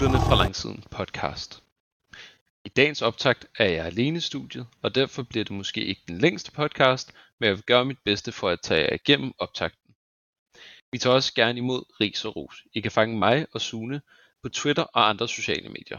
Gutterne 0.00 0.28
fra 0.28 0.34
Langsiden 0.34 0.84
podcast. 0.90 1.62
I 2.64 2.68
dagens 2.68 3.02
optakt 3.02 3.46
er 3.58 3.64
jeg 3.64 3.86
alene 3.86 4.16
i 4.16 4.20
studiet, 4.20 4.66
og 4.82 4.94
derfor 4.94 5.22
bliver 5.22 5.44
det 5.44 5.56
måske 5.56 5.84
ikke 5.84 6.02
den 6.08 6.18
længste 6.18 6.52
podcast, 6.52 7.12
men 7.38 7.46
jeg 7.46 7.56
vil 7.56 7.62
gøre 7.62 7.84
mit 7.84 7.98
bedste 8.04 8.32
for 8.32 8.48
at 8.48 8.60
tage 8.60 8.80
jer 8.80 8.94
igennem 8.94 9.32
optakten. 9.38 9.94
Vi 10.92 10.98
tager 10.98 11.14
også 11.14 11.34
gerne 11.34 11.58
imod 11.58 11.82
ris 12.00 12.24
og 12.24 12.36
ros. 12.36 12.64
I 12.72 12.80
kan 12.80 12.90
fange 12.90 13.18
mig 13.18 13.46
og 13.52 13.60
Sune 13.60 14.00
på 14.42 14.48
Twitter 14.48 14.82
og 14.82 15.08
andre 15.08 15.28
sociale 15.28 15.68
medier. 15.68 15.98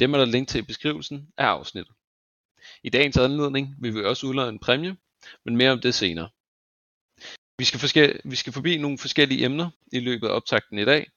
Dem 0.00 0.14
er 0.14 0.18
der 0.18 0.24
link 0.24 0.48
til 0.48 0.58
i 0.58 0.62
beskrivelsen 0.62 1.28
af 1.36 1.46
afsnittet. 1.46 1.94
I 2.82 2.90
dagens 2.90 3.16
anledning 3.16 3.74
vil 3.80 3.94
vi 3.94 4.04
også 4.04 4.26
udlade 4.26 4.48
en 4.48 4.58
præmie, 4.58 4.96
men 5.44 5.56
mere 5.56 5.70
om 5.70 5.80
det 5.80 5.94
senere. 5.94 6.28
Vi 7.58 7.64
skal, 7.64 7.80
forske- 7.80 8.20
vi 8.24 8.36
skal 8.36 8.52
forbi 8.52 8.78
nogle 8.78 8.98
forskellige 8.98 9.44
emner 9.44 9.70
i 9.92 10.00
løbet 10.00 10.28
af 10.28 10.32
optakten 10.32 10.78
i 10.78 10.84
dag. 10.84 11.10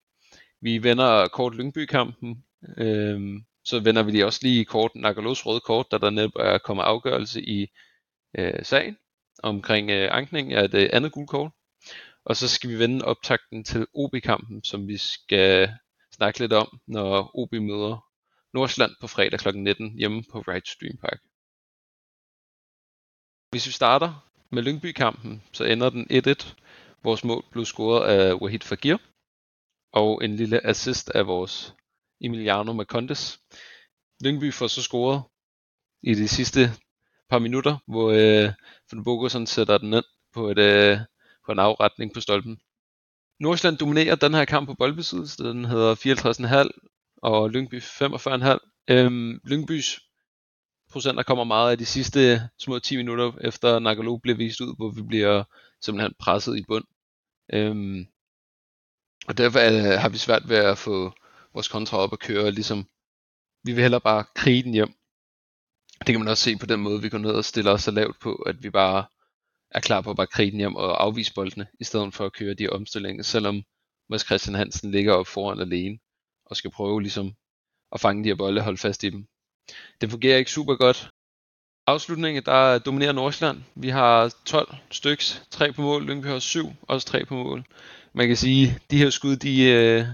Vi 0.63 0.83
vender 0.83 1.27
kort 1.27 1.55
Lyngby-kampen, 1.55 2.43
øhm, 2.77 3.45
så 3.63 3.79
vender 3.79 4.03
vi 4.03 4.11
lige 4.11 4.25
også 4.25 4.39
lige 4.43 4.65
kort 4.65 4.91
Nagalos 4.95 5.45
røde 5.45 5.59
kort, 5.59 5.85
da 5.91 5.97
der 5.97 6.09
netop 6.09 6.35
er 6.35 6.57
kommet 6.57 6.83
afgørelse 6.83 7.41
i 7.41 7.67
øh, 8.37 8.65
sagen 8.65 8.97
omkring 9.43 9.89
øh, 9.89 10.09
ankning 10.11 10.53
af 10.53 10.71
det 10.71 10.89
andet 10.93 11.11
gule 11.11 11.27
kort. 11.27 11.51
Og 12.25 12.35
så 12.35 12.47
skal 12.47 12.69
vi 12.69 12.79
vende 12.79 13.05
optakten 13.05 13.63
til 13.63 13.87
OB-kampen, 13.93 14.63
som 14.63 14.87
vi 14.87 14.97
skal 14.97 15.69
snakke 16.15 16.39
lidt 16.39 16.53
om, 16.53 16.79
når 16.87 17.31
OB 17.33 17.51
møder 17.53 18.05
Nordsjælland 18.53 18.91
på 19.01 19.07
fredag 19.07 19.39
kl. 19.39 19.57
19 19.57 19.97
hjemme 19.97 20.23
på 20.31 20.39
Right 20.39 20.67
Stream 20.67 20.97
Park. 20.97 21.19
Hvis 23.51 23.67
vi 23.67 23.71
starter 23.71 24.29
med 24.49 24.63
Lyngby-kampen, 24.63 25.43
så 25.51 25.63
ender 25.63 25.89
den 25.89 26.07
1-1. 26.11 26.53
Vores 27.03 27.23
mål 27.23 27.43
blev 27.51 27.65
scoret 27.65 28.05
af 28.05 28.33
Wahid 28.33 28.59
Fagir, 28.59 28.97
og 29.93 30.23
en 30.23 30.35
lille 30.35 30.65
assist 30.65 31.09
af 31.09 31.27
vores 31.27 31.75
Emiliano 32.21 32.73
Macondes. 32.73 33.39
Lyngby 34.23 34.53
får 34.53 34.67
så 34.67 34.81
scoret 34.81 35.23
i 36.03 36.13
de 36.13 36.27
sidste 36.27 36.71
par 37.29 37.39
minutter, 37.39 37.77
hvor 37.87 38.11
øh, 38.11 38.53
Van 38.91 39.03
Bogerson 39.03 39.47
sætter 39.47 39.77
den 39.77 39.93
ind 39.93 40.05
på, 40.33 40.49
et, 40.49 40.59
øh, 40.59 40.97
på 41.45 41.51
en 41.51 41.59
afretning 41.59 42.13
på 42.13 42.21
stolpen. 42.21 42.59
Nordsjælland 43.39 43.77
dominerer 43.77 44.15
den 44.15 44.33
her 44.33 44.45
kamp 44.45 44.67
på 44.67 44.73
boldbesiddelse. 44.73 45.43
Den 45.43 45.65
hedder 45.65 45.95
54,5 45.95 47.17
og 47.21 47.49
Lyngby 47.49 47.81
45,5. 47.81 48.57
Øhm, 48.87 49.39
Lyngbys 49.43 49.99
procenter 50.91 51.23
kommer 51.23 51.43
meget 51.43 51.71
af 51.71 51.77
de 51.77 51.85
sidste 51.85 52.49
små 52.59 52.79
10 52.79 52.97
minutter 52.97 53.31
efter 53.41 53.79
Nagalo 53.79 54.17
bliver 54.17 54.37
vist 54.37 54.61
ud, 54.61 54.75
hvor 54.77 54.89
vi 54.89 55.01
bliver 55.01 55.43
simpelthen 55.81 56.13
presset 56.19 56.57
i 56.57 56.63
bund. 56.67 56.85
Øhm, 57.53 58.07
og 59.27 59.37
derfor 59.37 59.59
er, 59.59 59.93
øh, 59.93 59.99
har 59.99 60.09
vi 60.09 60.17
svært 60.17 60.49
ved 60.49 60.57
at 60.57 60.77
få 60.77 61.13
vores 61.53 61.67
kontra 61.67 61.97
op 61.97 62.13
at 62.13 62.19
køre, 62.19 62.51
ligesom 62.51 62.85
vi 63.63 63.71
vil 63.71 63.81
hellere 63.81 64.01
bare 64.01 64.25
krige 64.35 64.63
den 64.63 64.73
hjem. 64.73 64.93
Det 65.99 66.13
kan 66.13 66.19
man 66.19 66.27
også 66.27 66.43
se 66.43 66.57
på 66.57 66.65
den 66.65 66.79
måde, 66.79 67.01
vi 67.01 67.09
går 67.09 67.17
ned 67.17 67.31
og 67.31 67.45
stiller 67.45 67.71
os 67.71 67.81
så 67.81 67.91
lavt 67.91 68.19
på, 68.19 68.35
at 68.35 68.63
vi 68.63 68.69
bare 68.69 69.05
er 69.71 69.79
klar 69.79 70.01
på 70.01 70.09
at 70.09 70.15
bare 70.15 70.27
krige 70.27 70.51
den 70.51 70.59
hjem 70.59 70.75
og 70.75 71.03
afvise 71.03 71.33
boldene, 71.33 71.67
i 71.79 71.83
stedet 71.83 72.13
for 72.13 72.25
at 72.25 72.33
køre 72.33 72.53
de 72.53 72.69
omstillinger, 72.69 73.23
selvom 73.23 73.63
Mads 74.09 74.25
Christian 74.25 74.55
Hansen 74.55 74.91
ligger 74.91 75.13
op 75.13 75.27
foran 75.27 75.59
alene, 75.59 75.99
og 76.45 76.57
skal 76.57 76.71
prøve 76.71 77.01
ligesom 77.01 77.33
at 77.91 77.99
fange 77.99 78.23
de 78.23 78.29
her 78.29 78.35
bolde 78.35 78.59
og 78.59 78.63
holde 78.63 78.77
fast 78.77 79.03
i 79.03 79.09
dem. 79.09 79.25
Det 80.01 80.09
fungerer 80.11 80.37
ikke 80.37 80.51
super 80.51 80.75
godt. 80.75 81.09
Afslutningen, 81.87 82.43
der 82.45 82.79
dominerer 82.79 83.11
Nordsjælland. 83.11 83.63
Vi 83.75 83.89
har 83.89 84.33
12 84.45 84.75
styks, 84.91 85.43
3 85.51 85.73
på 85.73 85.81
mål, 85.81 86.05
Lyngby 86.05 86.25
har 86.25 86.39
7, 86.39 86.73
også 86.81 87.07
3 87.07 87.25
på 87.25 87.35
mål. 87.35 87.65
Man 88.15 88.27
kan 88.27 88.37
sige, 88.37 88.79
de 88.91 88.97
her 88.97 89.09
skud, 89.09 89.35
de, 89.35 89.63
øh, 89.63 90.05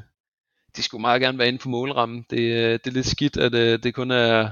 de 0.76 0.84
skulle 0.84 1.02
meget 1.02 1.22
gerne 1.22 1.38
være 1.38 1.48
inde 1.48 1.60
på 1.60 1.70
målrammen. 1.70 2.26
Det, 2.30 2.40
øh, 2.40 2.72
det 2.72 2.88
er 2.88 2.92
lidt 2.92 3.06
skidt, 3.06 3.38
at 3.38 3.54
øh, 3.54 3.84
det 3.84 3.96
kun 3.96 4.12
er 4.12 4.52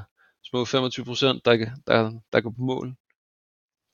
små 0.49 0.65
25 0.65 1.05
procent, 1.05 1.45
der, 1.45 1.57
der, 1.87 2.11
der 2.33 2.41
går 2.41 2.49
på 2.49 2.61
mål. 2.61 2.95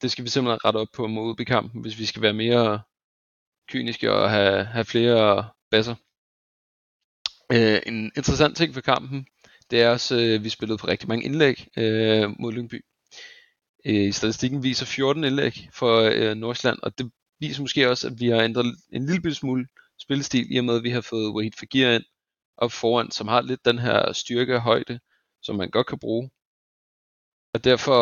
Det 0.02 0.12
skal 0.12 0.24
vi 0.24 0.30
simpelthen 0.30 0.66
rette 0.66 0.78
op 0.78 0.88
på 0.94 1.08
mod 1.08 1.40
i 1.40 1.44
kampen, 1.44 1.82
hvis 1.82 2.00
vi 2.00 2.06
skal 2.06 2.22
være 2.22 2.34
mere 2.34 2.82
kyniske 3.70 4.14
og 4.14 4.30
have, 4.30 4.66
have 4.66 4.86
flere 4.86 5.50
basser. 5.72 5.96
Øh, 7.52 7.82
en 7.86 8.12
interessant 8.18 8.58
ting 8.58 8.74
for 8.74 8.82
kampen, 8.82 9.28
det 9.72 9.82
er 9.82 9.90
også, 9.90 10.16
at 10.16 10.22
øh, 10.22 10.44
vi 10.44 10.50
spillede 10.50 10.78
på 10.78 10.88
rigtig 10.88 11.10
mange 11.10 11.26
indlæg 11.26 11.68
øh, 11.78 12.30
mod 12.40 12.52
Lyngby. 12.54 12.86
Øh, 13.86 14.14
statistikken 14.14 14.64
viser 14.64 14.86
14 14.86 15.24
indlæg 15.24 15.70
for 15.74 16.00
øh, 16.00 16.36
Nordsjælland, 16.36 16.80
og 16.84 16.98
det 16.98 17.12
viser 17.48 17.62
måske 17.62 17.90
også, 17.90 18.08
at 18.08 18.14
vi 18.20 18.28
har 18.30 18.42
ændret 18.42 18.66
en 18.90 19.06
lille 19.06 19.36
smule 19.36 19.68
spillestil, 20.02 20.56
i 20.56 20.58
og 20.58 20.66
med 20.66 20.76
at 20.76 20.84
vi 20.84 20.90
har 20.90 21.02
fået 21.02 21.34
Wahid 21.36 21.52
Fagir 21.60 21.90
ind 21.90 22.04
op 22.58 22.72
foran, 22.72 23.12
som 23.12 23.28
har 23.28 23.42
lidt 23.42 23.66
den 23.66 23.80
her 23.80 24.14
styrke 24.14 24.56
og 24.56 24.62
højde, 24.62 25.00
som 25.42 25.56
man 25.56 25.70
godt 25.70 25.88
kan 25.88 26.00
bruge. 26.00 26.30
Og 27.54 27.64
derfor 27.64 27.98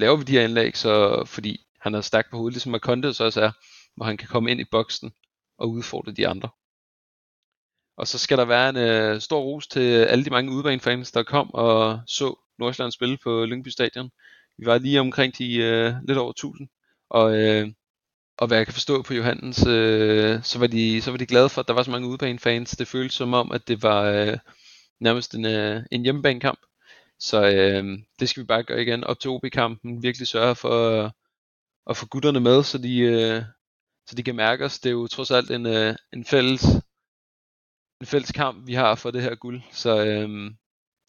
laver 0.00 0.16
vi 0.16 0.24
de 0.24 0.32
her 0.32 0.44
indlæg, 0.44 0.76
så, 0.76 1.24
fordi 1.26 1.66
han 1.80 1.94
er 1.94 2.00
stærk 2.00 2.30
på 2.30 2.36
hovedet, 2.36 2.54
ligesom 2.54 2.72
Makonde 2.72 3.14
så 3.14 3.24
også 3.24 3.40
er, 3.40 3.50
hvor 3.96 4.04
han 4.04 4.16
kan 4.16 4.28
komme 4.28 4.50
ind 4.50 4.60
i 4.60 4.64
boksen 4.70 5.12
og 5.58 5.70
udfordre 5.70 6.12
de 6.12 6.28
andre. 6.28 6.48
Og 7.96 8.06
så 8.06 8.18
skal 8.18 8.38
der 8.38 8.44
være 8.44 8.68
en 8.68 8.76
øh, 8.76 9.20
stor 9.20 9.40
ros 9.40 9.66
til 9.66 9.80
alle 9.80 10.24
de 10.24 10.30
mange 10.30 10.52
udbanefans, 10.52 11.12
der 11.12 11.22
kom 11.22 11.54
og 11.54 12.00
så 12.06 12.34
Nordsjælland 12.58 12.92
spille 12.92 13.18
på 13.24 13.44
Lyngby 13.44 13.68
Stadion. 13.68 14.10
Vi 14.58 14.66
var 14.66 14.78
lige 14.78 15.00
omkring 15.00 15.38
de 15.38 15.56
øh, 15.56 15.94
lidt 16.08 16.18
over 16.18 16.30
1000. 16.30 16.68
Og, 17.10 17.36
øh, 17.36 17.68
og 18.38 18.46
hvad 18.46 18.56
jeg 18.56 18.66
kan 18.66 18.72
forstå 18.72 19.02
på 19.02 19.14
Johannes, 19.14 19.66
øh, 19.66 20.42
så, 20.42 20.58
var 20.58 20.66
de, 20.66 21.02
så 21.02 21.10
var 21.10 21.18
de 21.18 21.26
glade 21.26 21.48
for, 21.48 21.60
at 21.60 21.68
der 21.68 21.74
var 21.74 21.82
så 21.82 21.90
mange 21.90 22.08
udbanefans. 22.08 22.70
Det 22.70 22.88
føltes 22.88 23.14
som 23.14 23.34
om, 23.34 23.52
at 23.52 23.68
det 23.68 23.82
var 23.82 24.02
øh, 24.02 24.38
nærmest 25.00 25.34
en, 25.34 25.44
øh, 25.44 25.82
en 25.90 26.02
hjemmebanekamp. 26.02 26.58
Så 27.18 27.46
øh, 27.46 27.98
det 28.20 28.28
skal 28.28 28.42
vi 28.42 28.46
bare 28.46 28.62
gøre 28.62 28.82
igen 28.82 29.04
op 29.04 29.20
til 29.20 29.30
OB-kampen. 29.30 30.02
Virkelig 30.02 30.28
sørge 30.28 30.54
for 30.54 30.88
at, 30.88 31.12
at 31.90 31.96
få 31.96 32.06
gutterne 32.06 32.40
med, 32.40 32.62
så 32.62 32.78
de, 32.78 32.98
øh, 32.98 33.42
så 34.06 34.16
de 34.16 34.22
kan 34.22 34.36
mærke 34.36 34.64
os. 34.64 34.78
Det 34.78 34.88
er 34.88 34.92
jo 34.92 35.06
trods 35.06 35.30
alt 35.30 35.50
en, 35.50 35.66
øh, 35.66 35.94
en 36.12 36.24
fælles 36.24 36.64
en 38.00 38.06
fælles 38.06 38.32
kamp, 38.32 38.66
vi 38.66 38.74
har 38.74 38.94
for 38.94 39.10
det 39.10 39.22
her 39.22 39.34
guld. 39.34 39.62
Så 39.72 40.04
øh, 40.04 40.28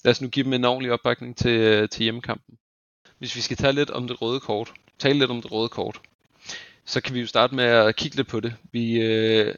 lad 0.03 0.11
os 0.11 0.21
nu 0.21 0.27
give 0.27 0.43
dem 0.43 0.53
en 0.53 0.65
ordentlig 0.65 0.91
opbakning 0.91 1.37
til, 1.37 1.59
øh, 1.59 1.89
til 1.89 2.03
hjemmekampen. 2.03 2.57
Hvis 3.17 3.35
vi 3.35 3.41
skal 3.41 3.57
tale 3.57 3.75
lidt 3.75 3.89
om 3.89 4.07
det 4.07 4.21
røde 4.21 4.39
kort, 4.39 4.73
tale 4.99 5.19
lidt 5.19 5.31
om 5.31 5.41
det 5.41 5.51
røde 5.51 5.69
kort, 5.69 6.01
så 6.87 7.01
kan 7.01 7.15
vi 7.15 7.19
jo 7.19 7.27
starte 7.27 7.55
med 7.55 7.65
at 7.65 7.95
kigge 7.95 8.17
lidt 8.17 8.27
på 8.27 8.39
det. 8.39 8.55
Vi, 8.71 9.01
øh, 9.01 9.55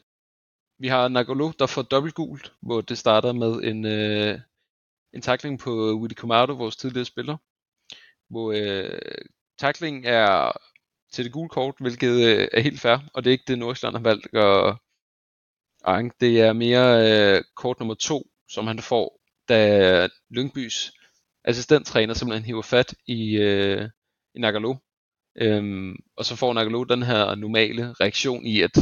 vi 0.79 0.87
har 0.87 1.07
Nagolo, 1.07 1.51
der 1.59 1.65
får 1.65 1.81
dobbelt 1.81 2.15
gult, 2.15 2.53
hvor 2.61 2.81
det 2.81 2.97
starter 2.97 3.33
med 3.33 3.51
en, 3.63 3.85
øh, 3.85 4.39
en 5.13 5.21
tackling 5.21 5.59
på 5.59 5.99
Willy 6.01 6.13
Comardo, 6.13 6.53
vores 6.53 6.75
tidligere 6.75 7.05
spiller, 7.05 7.37
hvor 8.29 8.51
øh, 8.51 9.01
tackling 9.59 10.05
er 10.05 10.51
til 11.11 11.25
det 11.25 11.33
gule 11.33 11.49
kort, 11.49 11.75
hvilket 11.79 12.25
øh, 12.27 12.47
er 12.51 12.61
helt 12.61 12.79
fair, 12.79 12.97
og 13.13 13.23
det 13.23 13.29
er 13.29 13.31
ikke 13.31 13.43
det, 13.47 13.59
Nordsjælland 13.59 13.95
har 13.95 14.03
valgt 14.03 14.35
at 14.35 14.77
anke. 15.85 16.15
Det 16.19 16.41
er 16.41 16.53
mere 16.53 16.87
øh, 17.09 17.43
kort 17.55 17.79
nummer 17.79 17.95
to, 17.95 18.23
som 18.49 18.67
han 18.67 18.79
får, 18.79 19.21
da 19.49 20.07
Lyngbys 20.29 20.91
assistenttræner 21.43 22.13
simpelthen 22.13 22.45
hiver 22.45 22.61
fat 22.61 22.95
i, 23.07 23.37
øh, 23.37 23.89
i 24.35 24.39
Nagalo. 24.39 24.75
Øhm, 25.39 25.95
og 26.15 26.25
så 26.25 26.35
får 26.35 26.53
Nagalo 26.53 26.83
den 26.83 27.03
her 27.03 27.35
normale 27.35 27.93
reaktion 27.93 28.45
i, 28.45 28.61
at 28.61 28.75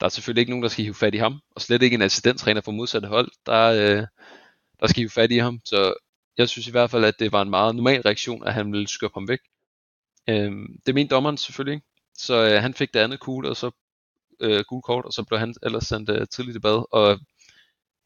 der 0.00 0.06
er 0.06 0.08
selvfølgelig 0.08 0.40
ikke 0.40 0.50
nogen, 0.50 0.62
der 0.62 0.68
skal 0.68 0.84
hive 0.84 0.94
fat 0.94 1.14
i 1.14 1.18
ham, 1.18 1.40
og 1.50 1.60
slet 1.60 1.82
ikke 1.82 1.94
en 1.94 2.02
assistenttræner 2.02 2.60
fra 2.60 2.72
modsatte 2.72 3.08
hold, 3.08 3.30
der, 3.46 3.66
øh, 3.66 4.06
der 4.80 4.86
skal 4.86 5.00
hive 5.00 5.10
fat 5.10 5.32
i 5.32 5.36
ham. 5.38 5.60
Så 5.64 5.94
jeg 6.38 6.48
synes 6.48 6.68
i 6.68 6.70
hvert 6.70 6.90
fald, 6.90 7.04
at 7.04 7.18
det 7.18 7.32
var 7.32 7.42
en 7.42 7.50
meget 7.50 7.76
normal 7.76 8.00
reaktion, 8.00 8.46
at 8.46 8.54
han 8.54 8.72
ville 8.72 8.88
skubbe 8.88 9.14
ham 9.14 9.28
væk. 9.28 9.38
Øhm, 10.28 10.66
det 10.86 10.94
mente 10.94 11.14
dommeren 11.14 11.36
selvfølgelig 11.36 11.74
ikke. 11.74 11.86
Så 12.14 12.34
øh, 12.44 12.62
han 12.62 12.74
fik 12.74 12.94
det 12.94 13.00
andet 13.00 13.20
kugle, 13.20 13.48
og 13.48 13.56
så 13.56 13.70
øh, 14.40 14.64
gul 14.68 14.82
kort, 14.82 15.04
og 15.04 15.12
så 15.12 15.24
blev 15.24 15.38
han 15.38 15.54
ellers 15.62 15.84
sendt 15.84 16.10
øh, 16.10 16.26
tidligt 16.28 16.56
i 16.56 16.60
bad. 16.60 16.84
Og 16.92 17.18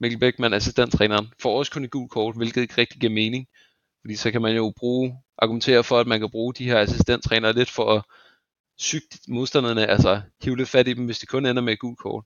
Mikkel 0.00 0.18
Beckmann, 0.20 0.54
assistenttræneren, 0.54 1.32
får 1.42 1.58
også 1.58 1.72
kun 1.72 1.84
et 1.84 1.90
gul 1.90 2.08
kort, 2.08 2.36
hvilket 2.36 2.62
ikke 2.62 2.74
rigtig 2.78 3.00
giver 3.00 3.12
mening. 3.12 3.46
Fordi 4.04 4.16
så 4.16 4.30
kan 4.30 4.42
man 4.42 4.56
jo 4.56 4.72
bruge, 4.76 5.18
argumentere 5.38 5.84
for, 5.84 5.98
at 5.98 6.06
man 6.06 6.20
kan 6.20 6.30
bruge 6.30 6.54
de 6.54 6.64
her 6.64 6.80
assistenttrænere 6.80 7.52
lidt 7.52 7.70
for 7.70 7.94
at 7.96 8.02
syge 8.78 9.02
modstanderne, 9.28 9.86
altså 9.86 10.22
hive 10.42 10.56
lidt 10.56 10.68
fat 10.68 10.88
i 10.88 10.92
dem, 10.92 11.04
hvis 11.04 11.18
de 11.18 11.26
kun 11.26 11.46
ender 11.46 11.62
med 11.62 11.72
et 11.72 11.78
gult 11.78 11.98
kort. 11.98 12.24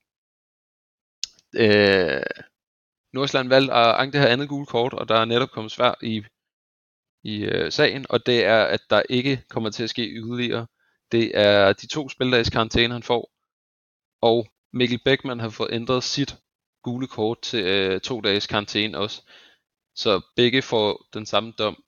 Øh, 1.55 2.23
Nordsjælland 3.13 3.49
valgte 3.49 3.75
at 3.75 3.95
anke 3.95 4.13
det 4.13 4.21
her 4.21 4.33
andet 4.33 4.49
gule 4.49 4.67
kort, 4.67 4.93
og 4.93 5.09
der 5.09 5.15
er 5.15 5.25
netop 5.25 5.51
kommet 5.51 5.73
svær 5.73 5.95
i, 6.03 6.25
i 7.25 7.45
øh, 7.45 7.73
sagen, 7.73 8.07
og 8.09 8.27
det 8.27 8.45
er, 8.45 8.65
at 8.65 8.81
der 8.91 9.03
ikke 9.09 9.43
kommer 9.49 9.71
til 9.71 9.83
at 9.83 9.91
ske 9.91 10.03
yderligere. 10.03 10.67
Det 11.13 11.39
er 11.39 11.73
de 11.73 11.87
to 11.87 12.09
spildags 12.09 12.51
karantæne, 12.51 12.93
han 12.93 13.03
får, 13.03 13.31
og 14.21 14.47
Mikkel 14.73 15.01
Beckmann 15.05 15.41
har 15.41 15.49
fået 15.49 15.73
ændret 15.73 16.05
sit 16.05 16.37
gule 16.83 17.07
kort 17.07 17.41
til 17.43 17.65
øh, 17.65 18.01
to 18.01 18.21
dages 18.21 18.47
karantæne 18.47 18.99
også. 18.99 19.23
Så 19.99 20.21
begge 20.37 20.63
får 20.63 21.07
den 21.15 21.27
samme 21.27 21.53
dom. 21.59 21.83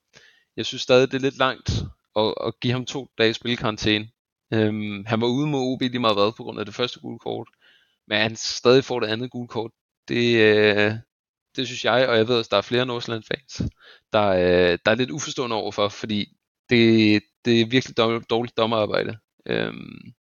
Jeg 0.56 0.66
synes 0.66 0.82
stadig, 0.82 1.10
det 1.10 1.16
er 1.16 1.20
lidt 1.20 1.38
langt 1.38 1.70
at, 2.16 2.34
at 2.46 2.60
give 2.60 2.72
ham 2.72 2.86
to 2.86 3.08
dages 3.18 3.36
spilkarantæne. 3.36 4.08
Øhm, 4.52 5.04
han 5.06 5.20
var 5.20 5.26
ude 5.26 5.46
mod 5.46 5.60
OB 5.60 5.80
lige 5.80 5.98
meget 5.98 6.16
hvad 6.16 6.32
på 6.36 6.42
grund 6.42 6.60
af 6.60 6.66
det 6.66 6.74
første 6.74 7.00
gule 7.00 7.18
kort. 7.18 7.48
Men 8.06 8.18
han 8.18 8.36
stadig 8.36 8.84
får 8.84 9.00
det 9.00 9.06
andet 9.06 9.30
gule 9.30 9.48
kort. 9.48 9.70
Det, 10.08 10.36
øh, 10.40 10.92
det 11.56 11.66
synes 11.66 11.84
jeg, 11.84 12.08
og 12.08 12.16
jeg 12.16 12.28
ved, 12.28 12.40
at 12.40 12.50
der 12.50 12.56
er 12.56 12.60
flere 12.62 12.86
Nordsjælland-fans, 12.86 13.62
der, 14.12 14.26
øh, 14.28 14.78
der 14.84 14.90
er 14.90 14.94
lidt 14.94 15.10
uforstående 15.10 15.56
overfor, 15.56 15.88
fordi 15.88 16.26
det, 16.70 17.22
det 17.44 17.60
er 17.60 17.66
virkelig 17.66 17.96
dårligt 18.30 18.56
dommerarbejde. 18.56 19.18
Øhm, 19.46 20.12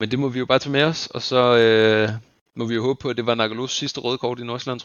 men 0.00 0.10
det 0.10 0.18
må 0.18 0.28
vi 0.28 0.38
jo 0.38 0.46
bare 0.46 0.58
tage 0.58 0.72
med 0.72 0.82
os, 0.82 1.06
og 1.06 1.22
så 1.22 1.56
øh, 1.58 2.08
må 2.56 2.66
vi 2.66 2.74
jo 2.74 2.82
håbe 2.82 2.98
på, 3.02 3.08
at 3.10 3.16
det 3.16 3.26
var 3.26 3.34
Nagalos 3.34 3.72
sidste 3.72 4.00
røde 4.00 4.18
kort 4.18 4.38
i 4.40 4.44
Nordsjælland, 4.44 4.80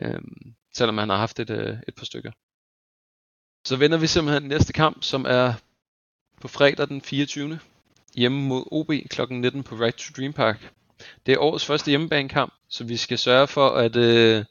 øhm, 0.00 0.54
selvom 0.74 0.98
han 0.98 1.08
har 1.08 1.16
haft 1.16 1.40
et, 1.40 1.50
øh, 1.50 1.76
et 1.88 1.94
par 1.94 2.04
stykker. 2.04 2.32
Så 3.64 3.76
vender 3.76 3.98
vi 3.98 4.06
simpelthen 4.06 4.48
næste 4.48 4.72
kamp, 4.72 5.02
som 5.02 5.24
er 5.28 5.52
på 6.40 6.48
fredag 6.48 6.88
den 6.88 7.02
24. 7.02 7.58
hjemme 8.14 8.42
mod 8.42 8.64
OB 8.70 8.90
kl. 9.10 9.20
19 9.30 9.62
på 9.62 9.74
Right 9.74 9.96
to 9.96 10.12
Dream 10.16 10.32
Park. 10.32 10.72
Det 11.26 11.34
er 11.34 11.38
årets 11.38 11.66
første 11.66 11.88
hjemmebanekamp, 11.88 12.52
så 12.68 12.84
vi 12.84 12.96
skal 12.96 13.18
sørge 13.18 13.46
for, 13.46 13.68
at, 13.68 13.96
øh, 13.96 14.44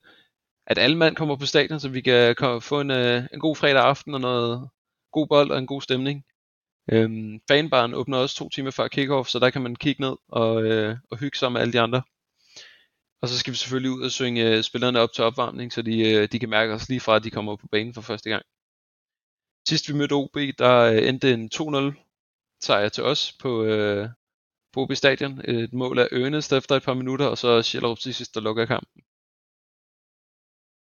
at 0.68 0.78
alle 0.78 0.98
mand 0.98 1.16
kommer 1.16 1.36
på 1.36 1.46
stadion, 1.46 1.80
så 1.80 1.90
vi 1.90 2.02
kan 2.02 2.62
få 2.62 2.82
en, 2.82 2.92
øh, 2.92 3.24
en 3.34 3.40
god 3.40 3.56
fredag 3.56 3.84
aften 3.84 4.14
og 4.14 4.22
noget 4.22 4.70
god 5.12 5.28
bold 5.28 5.52
og 5.52 5.58
en 5.58 5.68
god 5.68 5.82
stemning. 5.82 6.24
Øhm, 6.92 7.40
fanbaren 7.48 7.94
åbner 7.94 8.18
også 8.18 8.36
to 8.36 8.50
timer 8.50 8.72
før 8.72 8.88
kickoff, 8.88 9.30
så 9.30 9.40
der 9.40 9.50
kan 9.50 9.62
man 9.62 9.76
kigge 9.76 10.02
ned 10.02 10.16
og, 10.28 10.64
øh, 10.64 10.98
og 11.12 11.18
hygge 11.18 11.38
sig 11.38 11.52
med 11.52 11.62
alle 11.62 11.74
de 11.74 11.80
andre. 11.80 12.02
Og 13.22 13.30
så 13.30 13.40
skal 13.40 13.54
vi 13.54 13.58
selvfølgelig 13.58 13.92
ud 13.92 14.04
og 14.04 14.12
synge 14.12 14.58
øh, 14.58 14.64
spillerne 14.64 15.00
op 15.00 15.14
til 15.14 15.24
opvarmning, 15.24 15.74
så 15.74 15.82
de, 15.82 16.14
øh, 16.14 16.28
de 16.32 16.40
kan 16.40 16.50
mærke 16.50 16.74
os 16.74 16.90
lige 16.90 17.00
fra, 17.00 17.16
at 17.16 17.24
de 17.24 17.32
kommer 17.32 17.56
på 17.56 17.68
banen 17.68 17.94
for 17.94 18.02
første 18.02 18.30
gang. 18.30 18.46
Sidst 19.68 19.90
vi 19.90 19.94
mødte 19.94 20.14
OB, 20.14 20.36
der 20.60 20.76
øh, 20.80 21.08
endte 21.08 21.34
en 21.34 21.50
2-0 21.56 22.10
sejr 22.62 22.90
til 22.90 23.04
os 23.04 23.34
på, 23.40 23.64
øh, 23.64 24.10
på 24.74 24.82
OB 24.82 24.94
Stadion. 24.96 25.42
Et 25.46 25.74
mål 25.74 26.00
af 26.00 26.08
Ernest 26.12 26.54
efter 26.54 26.76
et 26.76 26.84
par 26.84 26.94
minutter, 26.94 27.26
og 27.26 27.38
så 27.38 27.62
Sjællerup 27.62 28.00
til 28.00 28.14
sidst, 28.14 28.36
der 28.36 28.42
lukker 28.42 28.66
kampen. 28.66 29.04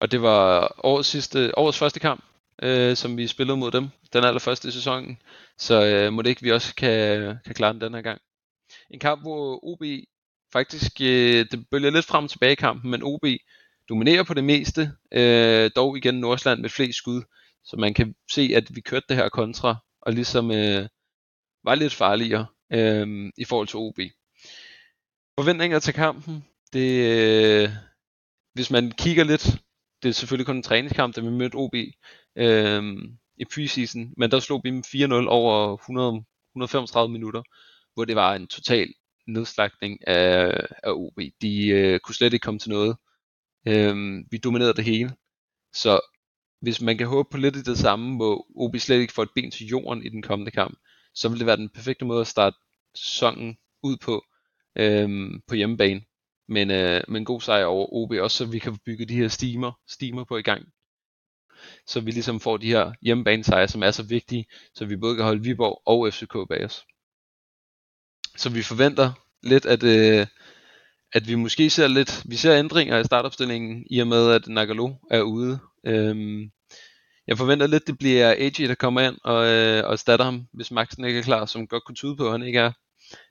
Og 0.01 0.11
det 0.11 0.23
var 0.23 0.75
årets, 0.85 1.09
sidste, 1.09 1.59
årets 1.59 1.79
første 1.79 2.01
kamp, 2.01 2.25
øh, 2.63 2.97
som 2.97 3.17
vi 3.17 3.27
spillede 3.27 3.59
mod 3.59 3.71
dem, 3.71 3.89
den 4.13 4.25
allerførste 4.25 4.69
i 4.69 4.71
sæsonen. 4.71 5.23
Så 5.59 5.87
øh, 5.87 6.13
må 6.13 6.23
det 6.23 6.31
ikke 6.31 6.43
vi 6.43 6.53
også 6.53 6.75
kan, 6.75 7.39
kan 7.45 7.55
klare 7.55 7.73
den 7.73 7.81
den 7.81 7.95
her 7.95 8.03
gang. 8.03 8.21
En 8.91 8.99
kamp, 9.01 9.23
hvor 9.23 9.65
OB 9.65 9.83
faktisk, 10.53 10.93
øh, 11.01 11.47
det 11.51 11.67
bølger 11.71 11.91
lidt 11.91 12.07
frem 12.07 12.25
og 12.25 12.31
tilbage 12.31 12.53
i 12.53 12.55
kampen, 12.55 12.91
men 12.91 13.03
OB 13.03 13.25
dominerer 13.89 14.23
på 14.23 14.35
det 14.35 14.45
meste, 14.45 14.93
øh, 15.13 15.71
dog 15.77 15.97
igen 15.97 16.15
Nordsland 16.15 16.61
med 16.61 16.71
flest 16.71 16.99
skud. 16.99 17.23
Så 17.65 17.77
man 17.77 17.95
kan 17.95 18.15
se, 18.33 18.51
at 18.57 18.77
vi 18.77 18.81
kørte 18.81 19.07
det 19.09 19.17
her 19.17 19.29
kontra, 19.29 19.77
og 20.03 20.13
ligesom 20.13 20.51
øh, 20.51 20.89
var 21.65 21.75
lidt 21.75 21.95
farligere 21.95 22.47
øh, 22.73 23.33
i 23.37 23.45
forhold 23.45 23.69
til 23.69 23.77
OB. 23.79 23.99
Forventninger 25.39 25.79
til 25.79 25.95
kampen, 25.95 26.45
det, 26.73 26.91
øh, 27.63 27.71
hvis 28.55 28.71
man 28.71 28.93
kigger 28.93 29.25
lidt, 29.25 29.61
det 30.03 30.09
er 30.09 30.13
selvfølgelig 30.13 30.47
kun 30.47 30.57
en 30.57 30.63
træningskamp, 30.63 31.17
da 31.17 31.21
vi 31.21 31.31
mødte 31.31 31.55
OB 31.55 31.75
øh, 32.37 32.83
i 33.37 33.45
preseason, 33.55 34.13
men 34.17 34.31
der 34.31 34.41
slog 34.41 34.61
vi 34.65 34.71
dem 34.71 34.83
4-0 34.87 35.29
over 35.29 35.75
100, 35.75 36.25
135 36.55 37.13
minutter, 37.13 37.43
hvor 37.95 38.05
det 38.05 38.17
var 38.17 38.35
en 38.35 38.47
total 38.47 38.89
nedslagning 39.29 40.09
af, 40.09 40.67
af 40.85 40.93
OB. 40.93 41.21
De 41.43 41.69
øh, 41.69 42.01
kunne 42.01 42.15
slet 42.15 42.33
ikke 42.33 42.45
komme 42.45 42.61
til 42.61 42.71
noget. 42.71 42.97
Øh, 43.69 44.25
vi 44.31 44.39
dominerede 44.39 44.75
det 44.75 44.85
hele. 44.85 45.11
Så 45.73 46.01
hvis 46.61 46.81
man 46.81 46.99
kan 46.99 47.07
håbe 47.07 47.29
på 47.31 47.37
lidt 47.37 47.57
i 47.57 47.63
det 47.63 47.79
samme, 47.79 48.17
hvor 48.17 48.47
OB 48.55 48.77
slet 48.77 49.01
ikke 49.01 49.13
får 49.13 49.23
et 49.23 49.35
ben 49.35 49.51
til 49.51 49.67
jorden 49.67 50.03
i 50.03 50.09
den 50.09 50.23
kommende 50.23 50.51
kamp, 50.51 50.79
så 51.15 51.29
vil 51.29 51.39
det 51.39 51.47
være 51.47 51.57
den 51.57 51.69
perfekte 51.69 52.05
måde 52.05 52.21
at 52.21 52.27
starte 52.27 52.57
sæsonen 52.95 53.59
ud 53.83 53.97
på 53.97 54.25
øh, 54.79 55.31
på 55.49 55.55
hjemmebane. 55.55 56.03
Men, 56.49 56.71
øh, 56.71 57.01
men 57.09 57.23
en 57.23 57.25
god 57.25 57.41
sejr 57.41 57.65
over 57.65 57.87
OB, 57.93 58.11
også 58.11 58.37
så 58.37 58.47
vi 58.47 58.59
kan 58.59 58.79
bygge 58.87 59.07
de 59.07 59.15
her 59.15 59.29
stimer, 59.29 59.73
stimer 59.89 60.25
på 60.25 60.37
i 60.37 60.43
gang. 60.43 60.69
Så 61.87 62.01
vi 62.01 62.11
ligesom 62.11 62.41
får 62.41 62.57
de 62.57 62.67
her 62.67 62.93
hjemmebane 63.03 63.45
sejre, 63.45 63.69
som 63.69 63.83
er 63.83 63.91
så 63.91 64.03
vigtige, 64.03 64.47
så 64.75 64.87
vi 64.87 64.97
både 64.97 65.17
kan 65.17 65.25
holde 65.25 65.43
Viborg 65.43 65.83
og 65.87 66.13
FCK 66.13 66.33
bag 66.49 66.65
os. 66.65 66.85
Så 68.39 68.51
vi 68.51 68.63
forventer 68.63 69.13
lidt, 69.43 69.67
at, 69.67 69.83
øh, 69.83 70.27
at 71.13 71.29
vi 71.29 71.35
måske 71.35 71.71
ser 71.71 71.89
lidt, 71.89 72.23
vi 72.27 72.37
ser 72.37 72.59
ændringer 72.59 72.99
i 72.99 73.05
startopstillingen, 73.05 73.87
i 73.91 73.99
og 74.01 74.07
med 74.07 74.31
at 74.31 74.49
Nagalo 74.49 74.95
er 75.11 75.21
ude. 75.21 75.59
Øhm, 75.87 76.51
jeg 77.27 77.39
forventer 77.39 77.67
lidt, 77.67 77.87
det 77.87 77.99
bliver 77.99 78.31
AJ, 78.31 78.67
der 78.69 78.75
kommer 78.75 79.01
ind 79.01 79.19
og, 79.25 79.47
øh, 79.47 79.85
og 79.85 79.99
starter 79.99 80.25
ham, 80.25 80.47
hvis 80.53 80.71
Maxen 80.71 81.05
ikke 81.05 81.19
er 81.19 81.23
klar, 81.23 81.47
som 81.47 81.67
godt 81.67 81.85
kunne 81.85 81.95
tyde 81.95 82.17
på, 82.17 82.27
at 82.27 82.33
han 82.33 82.43
ikke 82.43 82.59
er. 82.59 82.73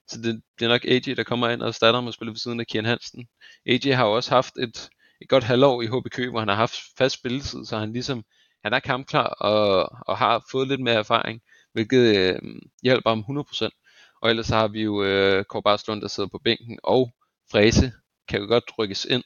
Så 0.07 0.21
det 0.21 0.41
bliver 0.57 0.69
nok 0.69 0.85
AJ, 0.85 0.99
der 0.99 1.23
kommer 1.23 1.49
ind 1.49 1.61
og 1.61 1.75
starter 1.75 1.97
ham 1.99 2.07
og 2.07 2.13
spiller 2.13 2.31
ved 2.31 2.39
siden 2.39 2.59
af 2.59 2.67
Kian 2.67 2.85
Hansen. 2.85 3.27
AJ 3.65 3.91
har 3.91 4.05
jo 4.05 4.15
også 4.15 4.31
haft 4.31 4.53
et, 4.59 4.89
et 5.21 5.29
godt 5.29 5.43
halvår 5.43 5.81
i 5.81 5.85
HB 5.85 6.29
hvor 6.29 6.39
han 6.39 6.47
har 6.47 6.55
haft 6.55 6.75
fast 6.97 7.15
spilletid, 7.15 7.65
så 7.65 7.77
han 7.77 7.93
ligesom, 7.93 8.23
han 8.63 8.73
er 8.73 8.79
kampklar 8.79 9.27
og, 9.27 9.89
og 10.07 10.17
har 10.17 10.45
fået 10.51 10.67
lidt 10.67 10.81
mere 10.81 10.95
erfaring, 10.95 11.41
hvilket 11.73 12.17
øh, 12.17 12.39
hjælper 12.83 13.09
ham 13.09 13.23
100%. 13.29 13.86
Og 14.21 14.29
ellers 14.29 14.45
så 14.45 14.55
har 14.55 14.67
vi 14.67 14.81
jo 14.81 15.03
øh, 15.03 15.45
Kåre 15.45 15.63
Barslund, 15.63 16.01
der 16.01 16.07
sidder 16.07 16.29
på 16.29 16.39
bænken, 16.43 16.79
og 16.83 17.15
Fræse 17.51 17.91
kan 18.27 18.41
jo 18.41 18.47
godt 18.47 18.63
rykkes 18.79 19.05
ind 19.05 19.23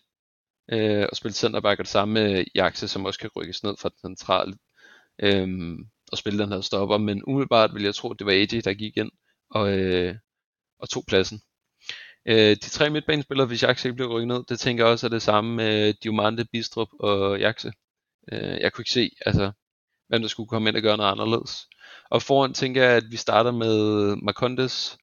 øh, 0.72 1.08
og 1.12 1.18
spille 1.18 1.36
centerback, 1.36 1.80
og 1.80 1.86
det 1.86 1.92
samme 1.92 2.14
med 2.14 2.46
Jakse, 2.56 2.88
som 2.88 3.06
også 3.06 3.20
kan 3.20 3.30
rykkes 3.36 3.64
ned 3.64 3.76
fra 3.80 3.90
den 3.90 4.18
centrale 4.18 4.54
øh, 5.20 5.78
og 6.12 6.18
spille 6.18 6.44
den 6.44 6.52
her 6.52 6.62
stopper, 6.62 6.98
men 6.98 7.24
umiddelbart 7.28 7.74
vil 7.74 7.84
jeg 7.84 7.96
tro, 7.96 8.12
at 8.12 8.20
det 8.20 8.26
var 8.28 8.34
AJ, 8.34 8.46
der 8.46 8.74
gik 8.74 8.98
ind 8.98 9.12
og, 9.50 9.80
øh, 9.80 10.16
og 10.80 10.90
tog 10.90 11.04
pladsen. 11.08 11.42
Øh, 12.26 12.56
de 12.56 12.70
tre 12.70 12.90
midtbanespillere, 12.90 13.48
hvis 13.48 13.64
Jakse 13.64 13.88
ikke 13.88 13.96
blev 13.96 14.08
rykket 14.08 14.28
ned, 14.28 14.44
det 14.50 14.60
tænker 14.60 14.84
jeg 14.84 14.92
også 14.92 15.08
er 15.08 15.10
det 15.10 15.22
samme 15.22 15.56
med 15.56 15.94
Diomande, 15.94 16.46
Bistrup 16.52 16.88
og 17.00 17.40
Jakse. 17.40 17.74
Øh, 18.32 18.60
jeg 18.62 18.74
kunne 18.74 18.82
ikke 18.82 18.92
se, 18.92 19.12
altså, 19.26 19.52
hvem 20.12 20.22
der 20.22 20.28
skulle 20.28 20.50
komme 20.50 20.70
ind 20.70 20.78
og 20.78 20.84
gøre 20.84 20.98
noget 20.98 21.12
anderledes. 21.12 21.68
Og 22.10 22.22
foran 22.22 22.54
tænker 22.54 22.84
jeg, 22.84 22.92
at 22.92 23.04
vi 23.12 23.18
starter 23.18 23.52
med 23.52 24.16
Marcondes, 24.16 24.98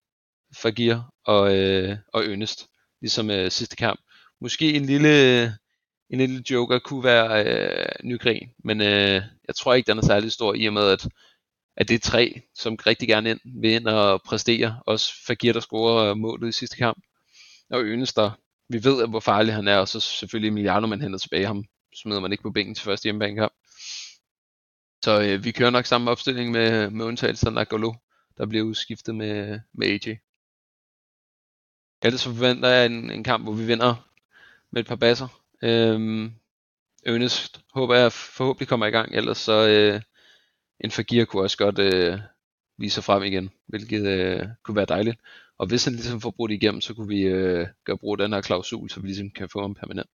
Fagir 0.57 0.97
og, 1.25 1.57
øh, 1.57 1.97
og 2.13 2.25
Ønest, 2.25 2.69
ligesom 3.01 3.31
øh, 3.31 3.51
sidste 3.51 3.77
kamp. 3.77 4.01
Måske 4.41 4.75
en 4.75 4.87
lille, 4.87 5.45
en 6.11 6.19
lille 6.19 6.45
joker 6.51 6.79
kunne 6.79 7.05
være 7.05 7.45
øh, 7.45 7.87
Nygren, 8.05 8.49
men 8.65 8.81
øh, 8.81 9.23
jeg 9.49 9.55
tror 9.57 9.75
ikke, 9.75 9.87
den 9.87 9.99
er 9.99 10.03
særlig 10.03 10.33
stor 10.33 10.55
i 10.55 10.67
og 10.67 10.73
med, 10.73 10.91
at, 10.91 11.09
at 11.77 11.89
det 11.89 11.95
er 11.95 12.11
tre, 12.11 12.41
som 12.55 12.79
rigtig 12.87 13.09
gerne 13.09 13.31
ind, 13.31 13.41
vil 13.61 13.71
ind 13.71 13.87
og 13.87 14.23
præstere. 14.23 14.81
Også 14.87 15.13
Fagir, 15.27 15.53
der 15.53 15.61
scorer 15.61 16.11
øh, 16.11 16.17
målet 16.17 16.49
i 16.49 16.53
sidste 16.53 16.77
kamp. 16.77 16.99
Og 17.71 17.83
Ønest, 17.83 18.17
der 18.17 18.31
vi 18.69 18.85
ved, 18.85 19.09
hvor 19.09 19.21
farlig 19.21 19.55
han 19.55 19.69
er, 19.69 19.77
og 19.77 19.89
så 19.89 20.01
selvfølgelig 20.01 20.49
Emiliano, 20.49 20.87
man 20.87 21.01
henter 21.01 21.19
tilbage 21.19 21.47
ham, 21.47 21.65
smider 22.03 22.21
man 22.21 22.33
ikke 22.33 22.43
på 22.43 22.51
bænken 22.51 22.75
til 22.75 22.85
første 22.85 23.05
hjemmebanekamp. 23.05 23.53
Så 25.05 25.23
øh, 25.23 25.45
vi 25.45 25.53
kører 25.53 25.71
nok 25.71 25.87
samme 25.87 26.11
opstilling 26.11 26.51
med, 26.51 26.91
med 26.91 27.05
undtagelsen 27.05 27.49
af 27.49 27.55
Nagolo, 27.55 27.93
der 28.39 28.47
bliver 28.47 28.65
udskiftet 28.65 29.15
med, 29.15 29.61
med 29.73 29.87
AJ. 29.87 30.17
Ellers 32.03 32.25
forventer 32.25 32.69
jeg 32.69 32.87
en, 32.87 33.11
en 33.11 33.25
kamp, 33.25 33.45
hvor 33.45 33.53
vi 33.53 33.67
vinder 33.67 34.09
med 34.71 34.81
et 34.81 34.87
par 34.87 34.97
basser. 34.97 35.29
Øhm, 35.63 36.33
Ernest 37.07 37.61
håber 37.75 37.95
jeg 37.95 38.13
forhåbentlig 38.13 38.69
kommer 38.69 38.87
i 38.87 38.91
gang, 38.91 39.15
ellers 39.15 39.39
så 39.39 39.69
øh, 39.69 40.01
en 40.81 40.91
Fagir 40.91 41.25
kunne 41.25 41.43
også 41.43 41.59
godt 41.59 41.79
øh, 41.79 42.19
vise 42.79 42.95
sig 42.95 43.05
frem 43.05 43.23
igen, 43.23 43.51
hvilket 43.67 44.07
øh, 44.07 44.47
kunne 44.63 44.77
være 44.77 44.87
dejligt. 44.89 45.21
Og 45.59 45.67
hvis 45.67 45.85
han 45.85 45.95
ligesom 45.95 46.21
får 46.21 46.31
brugt 46.31 46.53
igennem, 46.53 46.81
så 46.81 46.95
kunne 46.95 47.09
vi 47.09 47.21
øh, 47.23 47.67
gøre 47.85 47.99
brug 47.99 48.13
af 48.13 48.19
den 48.19 48.33
her 48.33 48.41
klausul, 48.41 48.91
så 48.91 49.01
vi 49.01 49.07
ligesom 49.07 49.31
kan 49.31 49.49
få 49.49 49.61
ham 49.61 49.75
permanent. 49.75 50.11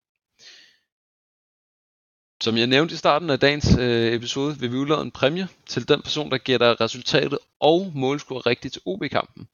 Som 2.43 2.57
jeg 2.57 2.67
nævnte 2.67 2.93
i 2.93 2.97
starten 2.97 3.29
af 3.29 3.39
dagens 3.39 3.77
øh, 3.79 4.13
episode, 4.13 4.59
vil 4.59 4.71
vi 4.71 4.77
udlade 4.77 5.01
en 5.01 5.11
præmie 5.11 5.47
til 5.65 5.87
den 5.87 6.01
person, 6.01 6.31
der 6.31 6.37
gætter 6.37 6.81
resultatet 6.81 7.39
og 7.59 7.91
målscore 7.95 8.39
rigtigt 8.39 8.73
til 8.73 8.81
OB-kampen. 8.85 9.47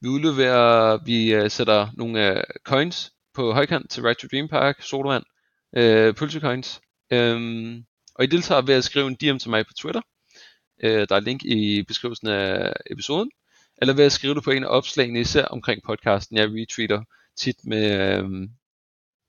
Vi 0.00 0.08
udleverer, 0.08 0.98
vi 1.04 1.34
øh, 1.34 1.50
sætter 1.50 1.88
nogle 1.94 2.36
øh, 2.36 2.44
coins 2.64 3.12
på 3.34 3.52
højkant 3.52 3.90
til 3.90 4.02
Right 4.02 4.18
to 4.18 4.28
Dream 4.32 4.48
Park, 4.48 4.82
sodavand, 4.82 5.24
øh, 5.76 6.14
pølsecoins. 6.14 6.80
Øhm, 7.12 7.84
og 8.14 8.24
I 8.24 8.26
deltager 8.26 8.62
ved 8.62 8.74
at 8.74 8.84
skrive 8.84 9.06
en 9.06 9.14
DM 9.14 9.38
til 9.38 9.50
mig 9.50 9.66
på 9.66 9.72
Twitter. 9.80 10.00
Øh, 10.82 11.06
der 11.08 11.16
er 11.16 11.20
link 11.20 11.44
i 11.44 11.82
beskrivelsen 11.82 12.28
af 12.28 12.72
episoden. 12.90 13.30
Eller 13.80 13.94
ved 13.94 14.04
at 14.04 14.12
skrive 14.12 14.34
det 14.34 14.44
på 14.44 14.50
en 14.50 14.64
af 14.64 14.68
opslagene, 14.68 15.20
især 15.20 15.44
omkring 15.44 15.82
podcasten. 15.82 16.36
Jeg 16.36 16.48
retweeter 16.48 17.02
tit 17.36 17.56
med, 17.64 18.00
øh, 18.00 18.48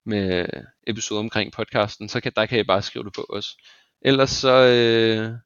med 0.06 0.46
episode 0.88 1.20
omkring 1.20 1.52
podcasten, 1.52 2.10
så 2.10 2.22
kan, 2.22 2.32
der 2.36 2.46
kan 2.46 2.60
I 2.60 2.64
bare 2.64 2.82
skrive 2.82 3.06
det 3.06 3.14
på 3.14 3.26
os. 3.30 3.58
Ellers 4.02 4.30
så, 4.30 4.54
øh, 4.54 5.38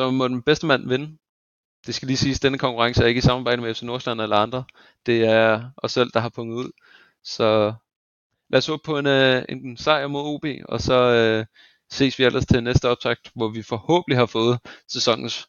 så 0.00 0.10
må 0.10 0.28
den 0.28 0.42
bedste 0.42 0.66
mand 0.66 0.88
vinde. 0.88 1.18
Det 1.86 1.94
skal 1.94 2.06
lige 2.06 2.16
siges, 2.16 2.38
at 2.38 2.42
denne 2.42 2.58
konkurrence 2.58 3.02
er 3.02 3.06
ikke 3.06 3.18
i 3.18 3.22
samarbejde 3.22 3.62
med 3.62 3.74
FC 3.74 3.82
Nordsjælland 3.82 4.20
eller 4.20 4.36
andre. 4.36 4.64
Det 5.06 5.24
er 5.24 5.70
os 5.76 5.92
selv, 5.92 6.10
der 6.14 6.20
har 6.20 6.28
punget 6.28 6.56
ud. 6.56 6.70
Så 7.24 7.74
lad 8.50 8.58
os 8.58 8.66
håbe 8.66 8.82
på 8.84 8.98
en, 8.98 9.06
øh, 9.06 9.44
en 9.48 9.76
sejr 9.76 10.06
mod 10.06 10.34
OB, 10.34 10.44
og 10.68 10.80
så 10.80 10.94
øh, 10.94 11.46
ses 11.90 12.18
vi 12.18 12.24
ellers 12.24 12.46
til 12.46 12.62
næste 12.62 12.88
optakt, 12.88 13.30
hvor 13.34 13.48
vi 13.48 13.62
forhåbentlig 13.62 14.18
har 14.18 14.26
fået 14.26 14.58
sæsonens 14.88 15.46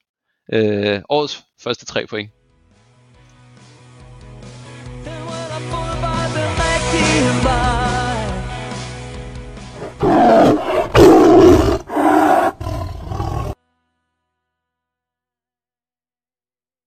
øh, 0.54 1.02
årets 1.10 1.44
første 1.60 1.86
tre 1.86 2.08
point. 2.08 2.37